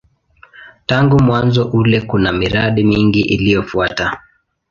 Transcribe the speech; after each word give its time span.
Tangu 0.85 1.19
mwanzo 1.23 1.65
ule 1.65 2.01
kuna 2.01 2.31
miradi 2.31 2.83
mingi 2.83 3.21
iliyofuata. 3.21 4.17